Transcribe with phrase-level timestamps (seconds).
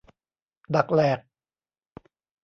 [0.75, 1.19] ดักแหลก